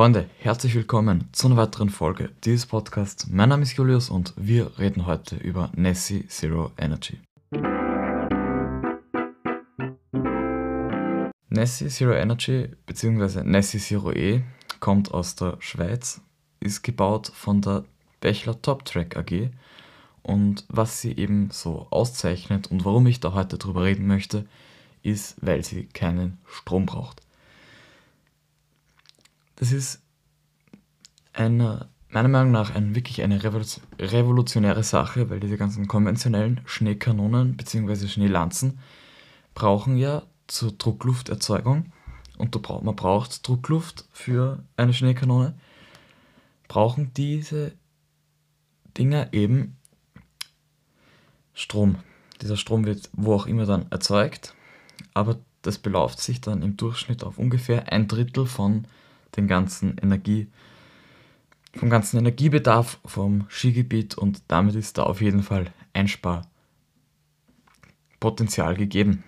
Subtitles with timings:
[0.00, 3.26] Freunde, herzlich willkommen zu einer weiteren Folge dieses Podcasts.
[3.28, 7.20] Mein Name ist Julius und wir reden heute über Nessie Zero Energy.
[11.50, 13.42] Nessie Zero Energy bzw.
[13.44, 14.42] Nessie Zero E
[14.80, 16.22] kommt aus der Schweiz,
[16.60, 17.84] ist gebaut von der
[18.22, 19.50] Bechler Top Track AG
[20.22, 24.46] und was sie eben so auszeichnet und warum ich da heute drüber reden möchte,
[25.02, 27.20] ist, weil sie keinen Strom braucht.
[29.60, 30.02] Das ist
[31.34, 38.08] eine, meiner Meinung nach ein, wirklich eine revolutionäre Sache, weil diese ganzen konventionellen Schneekanonen bzw.
[38.08, 38.78] Schneelanzen
[39.52, 41.92] brauchen ja zur Drucklufterzeugung
[42.38, 45.54] und man braucht Druckluft für eine Schneekanone,
[46.66, 47.72] brauchen diese
[48.96, 49.76] Dinger eben
[51.52, 51.96] Strom.
[52.40, 54.54] Dieser Strom wird wo auch immer dann erzeugt,
[55.12, 58.86] aber das beläuft sich dann im Durchschnitt auf ungefähr ein Drittel von
[59.36, 60.48] den ganzen Energie,
[61.74, 69.24] vom ganzen Energiebedarf vom Skigebiet und damit ist da auf jeden Fall Einsparpotenzial gegeben.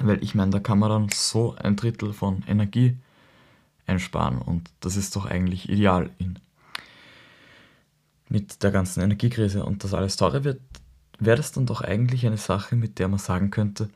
[0.00, 2.96] Weil ich meine, da kann man dann so ein Drittel von Energie
[3.86, 6.38] einsparen und das ist doch eigentlich ideal in,
[8.28, 10.60] mit der ganzen Energiekrise und das alles teurer wird,
[11.18, 13.88] wäre das dann doch eigentlich eine Sache, mit der man sagen könnte,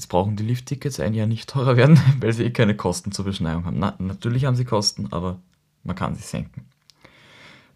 [0.00, 3.26] Jetzt brauchen die Lifttickets ein Jahr nicht teurer werden, weil sie eh keine Kosten zur
[3.26, 3.78] Beschneiung haben.
[3.78, 5.38] Na, natürlich haben sie Kosten, aber
[5.84, 6.64] man kann sie senken.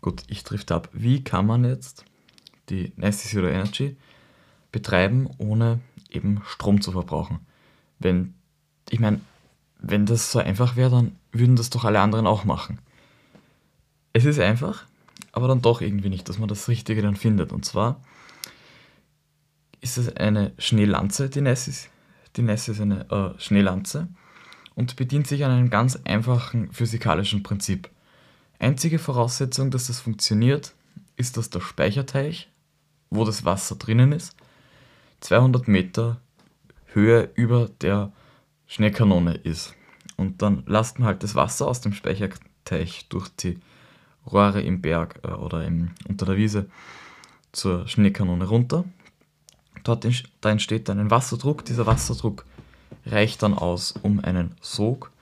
[0.01, 0.89] Gut, ich trifft ab.
[0.95, 2.07] Wie kann man jetzt
[2.71, 3.99] die Nessie Zero Energy
[4.73, 7.41] betreiben, ohne eben Strom zu verbrauchen?
[7.99, 8.33] Wenn,
[8.89, 9.21] ich meine,
[9.79, 12.79] wenn das so einfach wäre, dann würden das doch alle anderen auch machen.
[14.15, 14.87] Es ist einfach,
[15.33, 17.53] aber dann doch irgendwie nicht, dass man das Richtige dann findet.
[17.53, 18.01] Und zwar
[19.83, 21.91] ist es eine Schneelanze, die Nessie
[22.37, 24.09] die Nässe ist eine äh, Schneelanze
[24.75, 27.91] und bedient sich an einem ganz einfachen physikalischen Prinzip.
[28.59, 30.75] Einzige Voraussetzung, dass das funktioniert,
[31.17, 32.51] ist, dass der Speicherteich,
[33.11, 34.37] wo das Wasser drinnen ist,
[35.21, 36.21] 200 Meter
[36.87, 38.13] Höhe über der
[38.67, 39.75] Schneekanone ist.
[40.17, 43.59] Und dann lasst man halt das Wasser aus dem Speicherteich durch die
[44.31, 46.69] Rohre im Berg äh, oder im, unter der Wiese
[47.53, 48.85] zur Schneekanone runter.
[49.85, 50.07] Dort
[50.41, 51.65] da entsteht dann ein Wasserdruck.
[51.65, 52.45] Dieser Wasserdruck
[53.07, 55.13] reicht dann aus um einen Sog.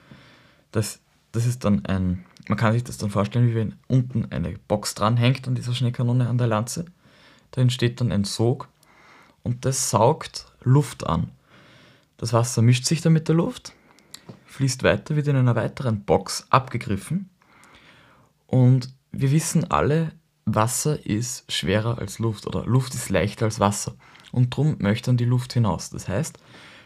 [0.71, 0.99] Das,
[1.33, 4.95] das ist dann ein, man kann sich das dann vorstellen, wie wenn unten eine Box
[4.95, 6.85] dran hängt an dieser Schneekanone an der Lanze.
[7.51, 8.69] Da entsteht dann ein Sog
[9.43, 11.29] und das saugt Luft an.
[12.17, 13.73] Das Wasser mischt sich dann mit der Luft,
[14.45, 17.29] fließt weiter, wird in einer weiteren Box abgegriffen.
[18.47, 20.13] Und wir wissen alle,
[20.45, 23.95] Wasser ist schwerer als Luft oder Luft ist leichter als Wasser
[24.31, 25.89] und darum möchte dann die Luft hinaus.
[25.89, 26.37] Das heißt,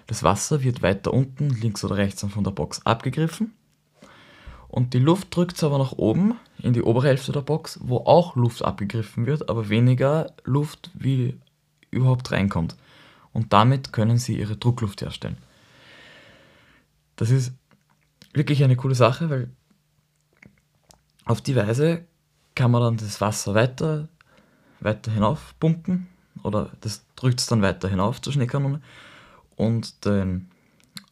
[0.06, 3.54] das Wasser wird weiter unten, links oder rechts von der Box abgegriffen
[4.68, 7.98] und die Luft drückt es aber nach oben in die obere Hälfte der Box, wo
[7.98, 11.38] auch Luft abgegriffen wird, aber weniger Luft wie
[11.90, 12.76] überhaupt reinkommt.
[13.32, 15.38] Und damit können sie ihre Druckluft herstellen.
[17.16, 17.54] Das ist
[18.34, 19.50] wirklich eine coole Sache, weil
[21.26, 22.06] auf die Weise
[22.58, 24.10] kann man dann das Wasser weiter,
[24.80, 26.08] weiter hinauf pumpen
[26.42, 28.82] oder das drückt es dann weiter hinauf zur Schneekanone
[29.56, 30.50] und den,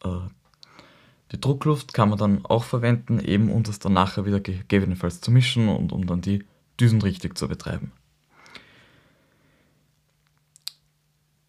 [0.02, 0.28] äh,
[1.30, 5.30] die Druckluft kann man dann auch verwenden, eben um das dann nachher wieder gegebenenfalls zu
[5.30, 6.44] mischen und um dann die
[6.80, 7.92] Düsen richtig zu betreiben.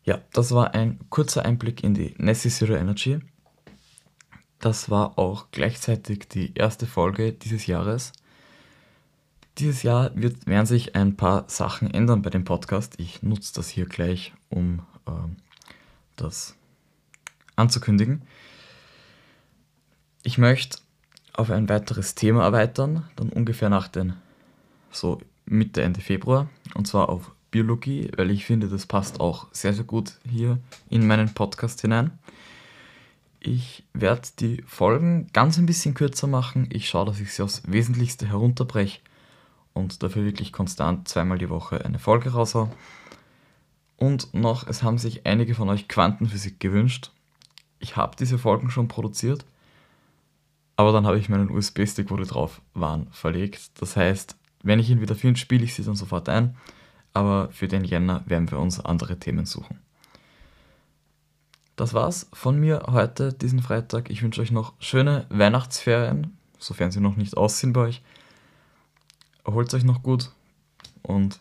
[0.03, 3.19] Ja, das war ein kurzer Einblick in die Nessie Zero Energy.
[4.59, 8.13] Das war auch gleichzeitig die erste Folge dieses Jahres.
[9.59, 12.93] Dieses Jahr wird, werden sich ein paar Sachen ändern bei dem Podcast.
[12.99, 15.11] Ich nutze das hier gleich, um äh,
[16.15, 16.55] das
[17.55, 18.21] anzukündigen.
[20.21, 20.77] Ich möchte
[21.33, 24.13] auf ein weiteres Thema erweitern, dann ungefähr nach den,
[24.91, 29.73] so Mitte, Ende Februar, und zwar auf Biologie, weil ich finde, das passt auch sehr,
[29.73, 32.11] sehr gut hier in meinen Podcast hinein.
[33.39, 36.67] Ich werde die Folgen ganz ein bisschen kürzer machen.
[36.71, 38.99] Ich schaue, dass ich sie aufs Wesentlichste herunterbreche
[39.77, 42.71] und dafür wirklich konstant zweimal die Woche eine Folge raushauen.
[43.95, 47.11] Und noch, es haben sich einige von euch Quantenphysik gewünscht.
[47.79, 49.45] Ich habe diese Folgen schon produziert,
[50.75, 53.81] aber dann habe ich meinen USB-Stick, wo die drauf waren, verlegt.
[53.81, 56.57] Das heißt, wenn ich ihn wieder finde, spiele ich sie dann sofort ein,
[57.13, 59.79] aber für den Jänner werden wir uns andere Themen suchen.
[61.75, 64.09] Das war's von mir heute, diesen Freitag.
[64.09, 68.01] Ich wünsche euch noch schöne Weihnachtsferien, sofern sie noch nicht aussehen bei euch
[69.47, 70.29] erholt euch noch gut
[71.01, 71.39] und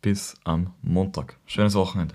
[0.00, 1.38] bis am Montag.
[1.46, 2.14] Schönes Wochenende.